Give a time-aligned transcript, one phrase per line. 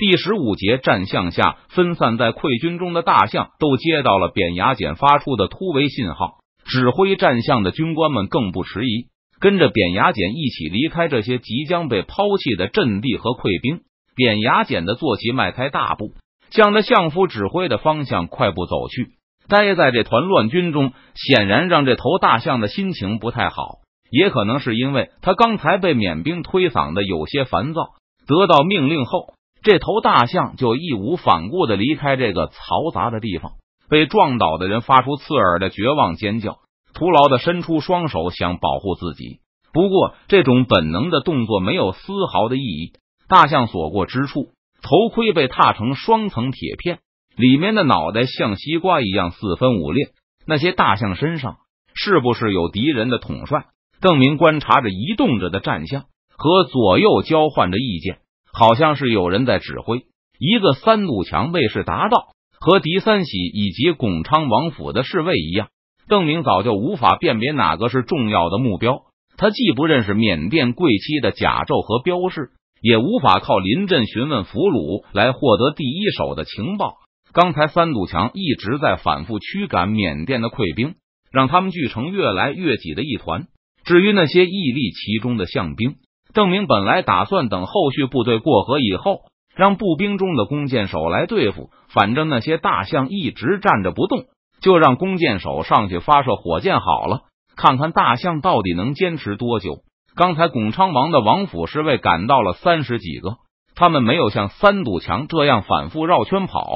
[0.00, 6.38] 第十五节战象下，分散在溃军中的大象都接到了扁牙简发出的突围信号。
[6.64, 9.08] 指挥战象的军官们更不迟疑，
[9.40, 13.82] 跟着扁牙简一起离开这些即将被抛弃的阵地和溃兵。
[14.16, 16.12] 扁牙简的坐骑迈开大步，
[16.48, 19.10] 向着相夫指挥的方向快步走去。
[19.48, 23.80] 待在这团乱军中，显然让这头大象的心情不太好，
[24.10, 27.82] 也可能是因为他刚才被缅兵推搡的有些烦躁。
[28.26, 29.34] 得到命令后。
[29.62, 33.52] 这头大象就义无反顾的离开这个嘈杂的地方，
[33.88, 36.58] 被撞倒的人发出刺耳的绝望尖叫，
[36.94, 39.40] 徒劳的伸出双手想保护自己。
[39.72, 42.00] 不过，这种本能的动作没有丝
[42.32, 42.92] 毫的意义。
[43.28, 44.48] 大象所过之处，
[44.82, 46.98] 头盔被踏成双层铁片，
[47.36, 50.06] 里面的脑袋像西瓜一样四分五裂。
[50.46, 51.58] 那些大象身上
[51.94, 53.66] 是不是有敌人的统帅？
[54.00, 58.18] 邓明观察着移动着的战象，和左右交换着意见。
[58.52, 60.02] 好像是有人在指挥
[60.38, 65.68] 一个三堵墙卫士答道，和狄三喜以及巩昌王府的侍卫一样。
[66.08, 69.02] 邓明早就无法辨别哪个是重要的目标，
[69.36, 72.50] 他既不认识缅甸贵戚的甲胄和标示，
[72.82, 76.94] 也无法靠临阵询问俘虏来获得第一手的情报。
[77.32, 80.96] 刚才三堵墙一直在反复驱赶缅甸的溃兵，
[81.30, 83.46] 让他们聚成越来越挤的一团。
[83.84, 85.94] 至于那些屹立其中的象兵。
[86.32, 89.22] 邓明本来打算等后续部队过河以后，
[89.54, 91.70] 让步兵中的弓箭手来对付。
[91.88, 94.24] 反正那些大象一直站着不动，
[94.60, 97.22] 就让弓箭手上去发射火箭好了，
[97.56, 99.78] 看看大象到底能坚持多久。
[100.14, 103.36] 刚才巩昌王的王府侍卫赶到了三十几个，
[103.74, 106.70] 他们没有像三堵墙这样反复绕圈跑，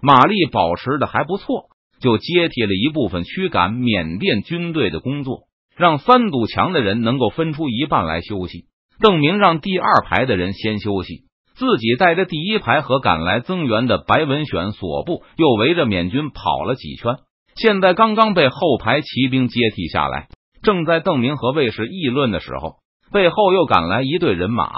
[0.00, 1.64] 马力保持的还不错，
[2.00, 5.40] 就接替了一部分驱赶缅甸军队的工作，
[5.76, 8.66] 让三堵墙的人能够分出一半来休息。
[9.04, 11.24] 邓明让第二排的人先休息，
[11.56, 17.16] 自己带着第一排和赶来增援的白文选所部，又围着缅军跑了几圈。
[17.54, 20.28] 现在刚刚被后排骑兵接替下来，
[20.62, 22.76] 正在邓明和卫士议论的时候，
[23.12, 24.70] 背后又赶来一队人马，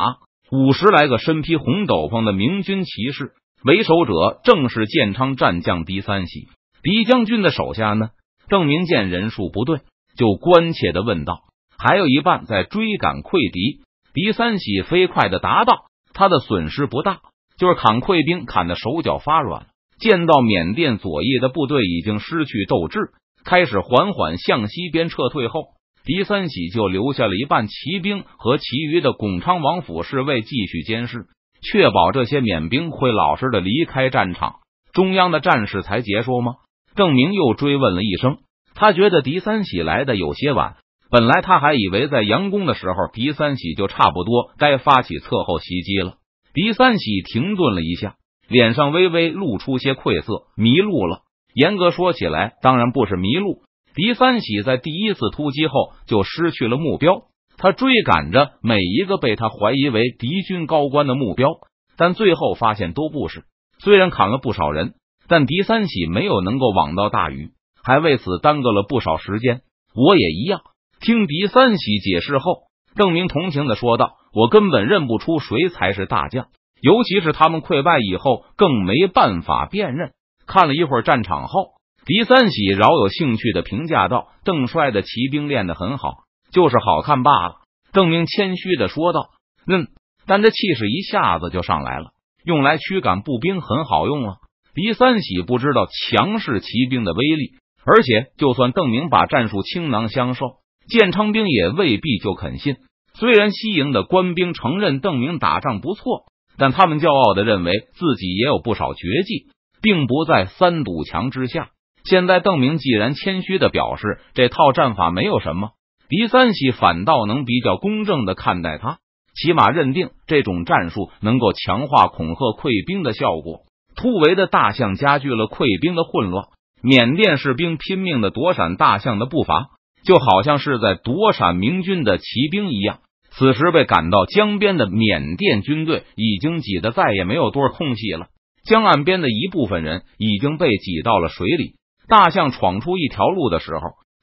[0.51, 3.31] 五十来个身披红斗篷的明军骑士，
[3.63, 6.49] 为首者正是建昌战将狄三喜。
[6.83, 8.09] 狄将军的手下呢？
[8.49, 9.83] 邓明见人数不对，
[10.19, 11.43] 就关切的问道
[11.79, 13.86] ：“还有一半在追赶溃敌。”
[14.17, 17.21] 狄三喜飞快的答道：“他的损失不大，
[17.59, 19.67] 就是砍溃兵砍的手脚发软。
[20.01, 23.11] 见到缅甸左翼的部队已经失去斗志，
[23.45, 25.65] 开始缓缓向西边撤退后，
[26.07, 31.27] 狄三喜就留下了一半骑兵和其余的巩昌王府侍卫继续监视，
[31.61, 34.61] 确保这些缅兵会老实的离开战场。
[34.95, 36.55] 中央的战事才结束吗？”
[36.97, 38.39] 郑明又追问了一声，
[38.75, 40.77] 他觉得狄三喜来的有些晚。
[41.11, 46.15] 本来他还以为在佯攻的时候，狄三喜就差不多该发起侧后袭击了。
[46.53, 48.17] 狄三喜停顿了一下，
[48.49, 51.21] 脸上微微露出些愧色，迷路了。
[51.55, 53.63] 严格说起来，当然不是迷路。
[53.95, 57.23] 狄三喜在第一次突击后就失去了目标，
[57.57, 61.51] 他追赶着每一个被他怀疑为敌军高官的目标，
[61.97, 63.45] 但最后发现都不是。
[63.79, 64.95] 虽然砍了不少人，
[65.29, 67.53] 但狄三喜没有能够网到大鱼，
[67.83, 69.63] 还为此耽搁了不少时间。
[69.95, 70.61] 我也一样。
[71.01, 72.63] 听狄三喜解释后，
[72.95, 76.47] 邓明同情的说道：“我根本认不出谁才是大将，
[76.81, 80.13] 尤其是他们溃败以后，更没办法辨认。”
[80.47, 81.73] 看了一会儿战场后，
[82.05, 86.19] 狄三喜饶有兴趣的评价道：“邓帅的骑兵练得很好，
[86.53, 87.57] 就是好看罢了。”
[87.93, 89.31] 邓明谦虚的说道
[89.67, 89.89] ：“嗯，
[90.27, 92.11] 但这气势一下子就上来了，
[92.45, 94.37] 用来驱赶步兵很好用啊。”
[94.75, 97.53] 狄三喜不知道强势骑兵的威力，
[97.85, 100.45] 而且就算邓明把战术倾囊相授。
[100.89, 102.77] 建昌兵也未必就肯信。
[103.15, 106.25] 虽然西营的官兵承认邓明打仗不错，
[106.59, 109.47] 但他们骄傲的认为自己也有不少绝技，
[109.81, 111.71] 并不在三堵墙之下。
[112.05, 115.71] 现在邓明既然谦虚的表示这套战法没有什么，
[116.09, 118.99] 狄三喜反倒能比较公正的看待他，
[119.35, 123.63] 起码认定这种战术能够强化恐吓溃兵的效果。
[123.97, 126.45] 突围的大象加剧了溃兵的混乱，
[126.83, 129.71] 缅甸士兵拼命的躲闪大象的步伐。
[130.07, 133.01] 就好像是在躲闪明军的骑兵一样。
[133.33, 138.29] 此时被赶到江边的缅甸军队已经挤得再也没有多少空隙了。
[138.65, 141.75] 江岸边的一部分人已经被挤到了水里。
[142.09, 143.81] 大象闯出一条路的时候，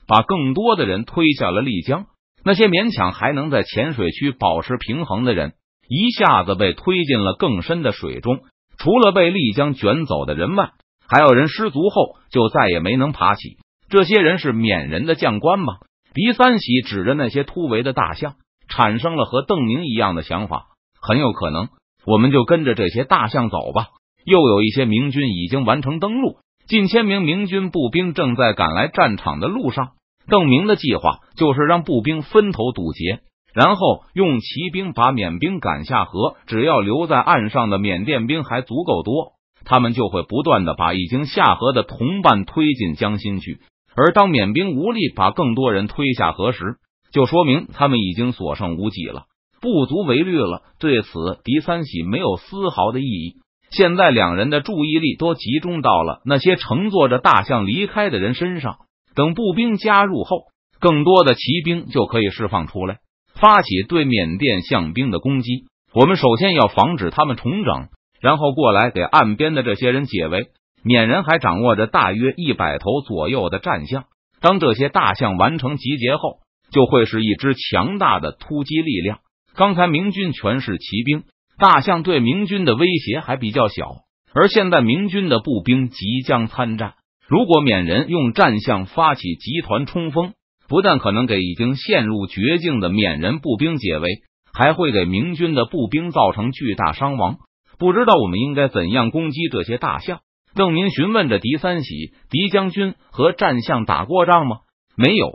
[0.08, 2.06] 把更多的人推下了丽江。
[2.44, 5.54] 那些勉强还能在浅水区保持平衡的人，
[5.88, 8.40] 一下子被推进了更深的水中。
[8.78, 10.72] 除了被丽江卷走的人外，
[11.08, 13.58] 还有人失足后就再也没能爬起。
[13.94, 15.76] 这些人是缅人的将官吗？
[16.16, 18.38] 狄三喜指着那些突围的大象，
[18.68, 20.66] 产生了和邓明一样的想法。
[21.00, 21.70] 很有可能，
[22.04, 23.90] 我们就跟着这些大象走吧。
[24.26, 29.90] 又有一些明军已经完成登陆，近千名明军步兵正在赶来战场的路上。
[30.28, 33.20] 邓明的计划就是让步兵分头堵截，
[33.54, 36.36] 然后用骑兵把缅兵赶下河。
[36.48, 39.34] 只要留在岸上的缅甸兵还足够多，
[39.66, 43.60] 他们就会不断的把已经下河的同伴推进江心去。
[43.96, 46.78] 而当缅兵无力把更多人推下河时，
[47.12, 49.26] 就说明他们已经所剩无几了，
[49.62, 50.64] 不足为虑了。
[50.80, 53.36] 对此，狄三喜没有丝毫的异议。
[53.70, 58.78] 现在两人的注意力都集中到了那些乘坐着大象离开的人身上。
[59.16, 60.46] 等步兵加入后，
[60.80, 62.98] 更多的骑兵就可以释放出来，
[63.36, 65.66] 发起对缅甸象兵的攻击。
[65.94, 67.90] 我们首先要防止他们重整，
[68.20, 70.48] 然后过来给岸边的这些人解围。
[70.84, 74.06] 缅人还掌握着大约一百头左右的战象，
[74.42, 76.40] 当这些大象完成集结后，
[76.72, 79.20] 就会是一支强大的突击力量。
[79.56, 81.24] 刚才明军全是骑兵，
[81.58, 83.98] 大象对明军的威胁还比较小，
[84.34, 86.96] 而现在明军的步兵即将参战。
[87.28, 90.34] 如果缅人用战象发起集团冲锋，
[90.68, 94.10] 不但可能给已经陷入绝境的缅人步兵解围，
[94.52, 97.38] 还会给明军的步兵造成巨大伤亡。
[97.78, 100.20] 不知道我们应该怎样攻击这些大象？
[100.56, 104.58] 邓明询问着狄三喜：“狄将军和战象打过仗吗
[104.96, 105.32] ？”“没有。”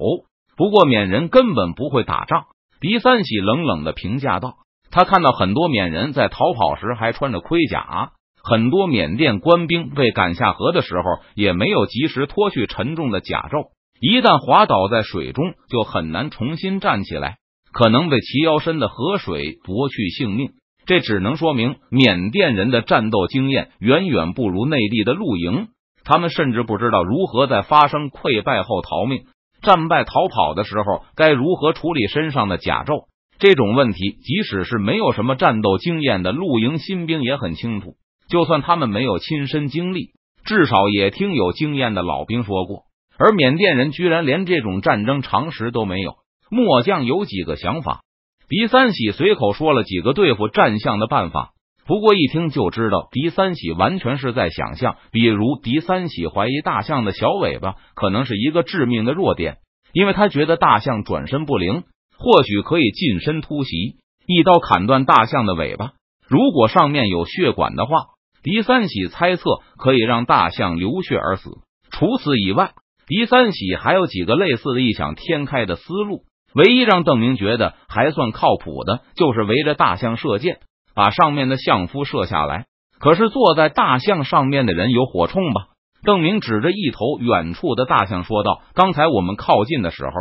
[0.56, 2.46] 不过缅人根本不会打仗。
[2.80, 4.54] 狄三喜冷冷的评价道
[4.90, 11.02] ：“他看到很多缅人在逃跑时还穿着盔甲。”很多缅甸官兵被赶下河的时候，
[11.34, 13.70] 也没有及时脱去沉重的甲胄，
[14.00, 17.36] 一旦滑倒在水中，就很难重新站起来，
[17.72, 20.52] 可能被齐腰深的河水夺去性命。
[20.88, 25.68] 这只能说明缅甸人的战斗经验远远不如内地的露营，
[26.02, 29.24] 他们甚至不知道如何在发生溃败后逃命，
[29.60, 33.04] 战败逃跑的时候该如何处理身上的甲胄。
[33.38, 37.96] 这种问题，即使是没有什么战斗经验的露营新兵也很清楚。
[38.30, 40.12] 就算他们没有亲身经历，
[40.46, 42.84] 至少也听有经验的老兵说过。
[43.18, 46.14] 而缅甸人居然连这种战争常识都没有。
[46.50, 48.00] 末将有几个想法，
[48.48, 51.50] 狄三喜随口说了几个对付战象的办法。
[51.86, 54.96] 不过一听就知道，狄三喜完全是在想象。
[55.10, 59.58] 比如，狄三喜怀疑大象的小尾巴可能是一个致命的弱点，
[59.92, 61.84] 因为他觉得大象转身不灵，
[62.16, 63.96] 或许可以近身突袭，
[64.26, 65.92] 一刀砍断大象的尾巴。
[66.28, 67.92] 如果上面有血管的话。
[68.40, 69.42] 狄三喜猜测
[69.78, 71.50] 可以让大象流血而死。
[71.90, 72.70] 除此以外，
[73.08, 76.22] 狄三喜还有几个类似的异想天开的思路。
[76.54, 80.58] 唯一让邓明觉得还算靠谱的，就是围着大象射箭，
[80.94, 82.66] 把上面的象夫射下来。
[82.98, 85.68] 可是坐在大象上面的人有火铳吧？
[86.02, 90.12] 邓明指着一头远处的大象说道：“刚才我们靠近的时候，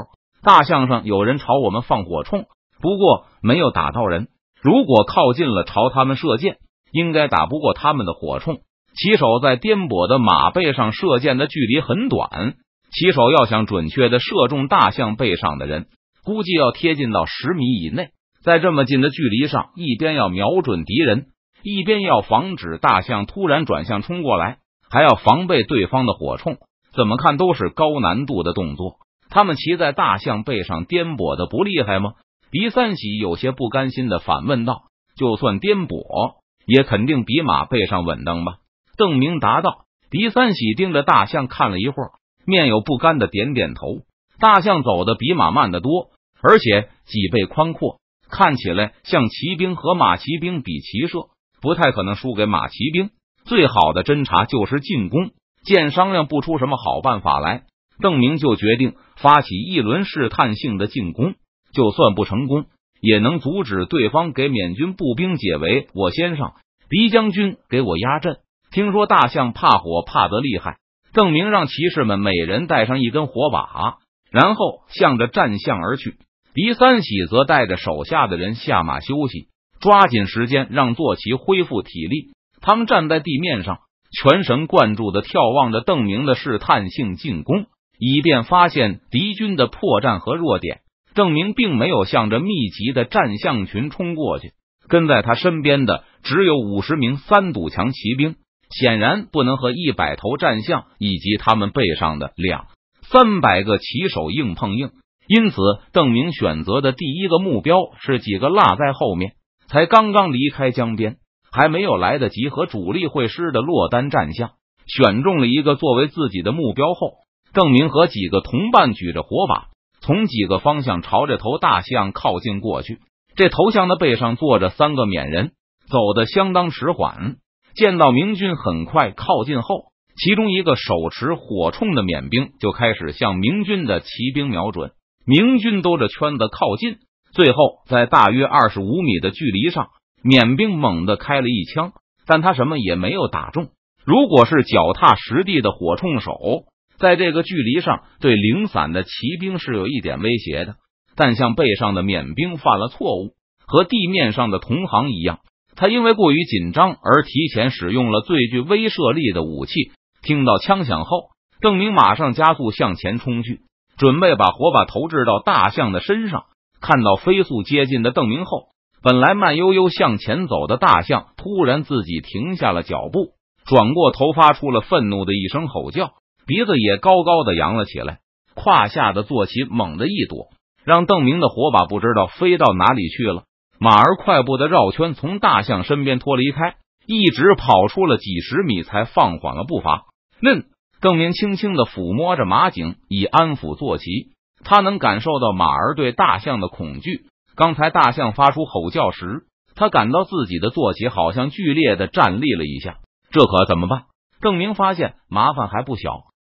[0.44, 2.45] 大象上有人朝我们放火铳，
[2.81, 4.27] 不过没有打到人。
[4.62, 6.57] 如果靠近了，朝他们射箭。”
[6.94, 8.59] 应该打不过他们的火铳。
[8.95, 12.53] 骑手在颠簸的马背上射箭的距离很短，
[12.91, 15.88] 骑手要想准确的射中大象背上的人，
[16.27, 18.09] 估计要贴近到十米以内。
[18.44, 21.27] 在这么近的距离上，一边要瞄准敌人，
[21.63, 24.57] 一边要防止大象突然转向冲过来，
[24.89, 26.57] 还要防备对方的火铳。
[26.94, 28.97] 怎么看都是高难度的动作。
[29.29, 32.15] 他们骑在大象背上颠簸的不厉害吗？
[32.51, 34.81] 狄三喜有些不甘心的反问道
[35.15, 36.35] ：“就算颠簸。”
[36.68, 38.57] 也肯定比马背上稳当吧？
[38.97, 39.85] 邓明答道。
[40.11, 42.11] 狄三喜盯着大象看了一会儿，
[42.45, 44.02] 面有不甘的点点头。
[44.40, 46.09] 大象走的比马慢得多，
[46.41, 51.29] 而且脊背宽阔，看起来像骑兵和马骑兵比骑射，
[51.61, 53.09] 不太可能输给马骑兵。
[53.45, 55.31] 最好的侦察就是进攻。
[55.63, 57.63] 见商量不出什么好办法来，
[57.99, 61.35] 邓明就决定发起一轮试探性的进攻，
[61.73, 62.65] 就算不成功。
[63.01, 65.87] 也能阻止对方给缅军步兵解围。
[65.94, 66.56] 我先上，
[66.89, 68.37] 狄将军给我压阵。
[68.71, 70.77] 听说大象怕火，怕得厉害。
[71.13, 73.97] 邓明让骑士们每人带上一根火把，
[74.31, 76.15] 然后向着战象而去。
[76.57, 79.45] 狄三喜则带着手下的人下马休息，
[79.80, 82.31] 抓紧时间让坐骑恢复体力。
[82.61, 83.78] 他们站在地面上，
[84.11, 87.68] 全神贯注的眺望着邓明的试探性进攻，
[87.99, 90.80] 以便发现敌军的破绽和弱点。
[91.14, 94.54] 邓明并没有向着密集的战象群冲过去，
[94.87, 98.33] 跟在他身边的只有五十名三堵墙骑兵，
[98.71, 102.66] 显然不能和一百头战象以及他们背上的两
[103.04, 104.90] 三百个骑手硬碰硬。
[105.28, 105.57] 因此，
[105.92, 109.34] 邓明选择的第一个目标是几个落在后面、
[109.68, 111.18] 才刚刚离开江边、
[111.52, 114.52] 还没有来得及和主力会师的落单战象。
[114.86, 117.12] 选中了一个作为自己的目标后，
[117.54, 119.66] 邓明和几个同伴举着火把。
[120.00, 123.00] 从几个方向朝这头大象靠近过去。
[123.36, 125.52] 这头象的背上坐着三个缅人，
[125.90, 127.36] 走得相当迟缓。
[127.76, 134.92] 见到明军很快靠近后，其中一个手持火铳的缅兵就开始向明军的骑兵瞄准。
[135.28, 137.00] 明军兜着圈子靠近，
[137.34, 139.90] 最后在大约二十五米的距离上，
[140.24, 141.92] 缅兵猛地开了一枪，
[142.26, 143.68] 但他什么也没有打中。
[144.06, 146.64] 如果是脚踏实地的火铳手，
[146.98, 150.76] 在这个距离上对零散的骑兵是有一点威胁的。
[151.18, 153.34] 但像背上的缅兵犯了错误，
[153.66, 155.40] 和地面上的同行一样。
[155.76, 159.74] 他因为过于紧张而提前使用了最具威慑力的武器。
[160.22, 163.62] 听到枪响后，邓明马上加速向前冲去，
[163.97, 166.45] 准备把火把投掷到大象的身上。
[166.80, 168.68] 看到飞速接近的邓明后，
[169.01, 173.31] 本来慢悠悠向前走的大象突然自己停下了脚步，
[173.66, 176.11] 转过头发出了愤怒的一声吼叫，
[176.45, 178.19] 鼻子也高高的扬了起来，
[178.54, 180.49] 胯下的坐骑猛地一躲，
[180.85, 183.44] 让邓明的火把不知道飞到哪里去了。
[183.80, 186.75] 马儿快步的绕圈，从大象身边脱离开，
[187.07, 190.06] 一直跑出了几十米，才放缓了步伐。
[190.42, 190.66] 嫩
[190.99, 194.31] 邓明轻轻的抚摸着马颈，以安抚坐骑。
[194.63, 197.27] 他能感受到马儿对大象的恐惧。
[197.56, 202.97] 刚才大象发出吼叫时，他感到自己的坐骑好像剧烈的站立了一下。
[203.30, 204.06] 这可怎么办？
[204.42, 206.23] 邓明发现麻烦还不小。